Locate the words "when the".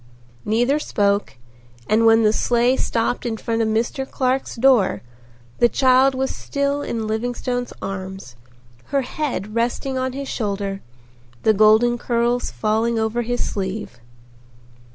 2.07-2.33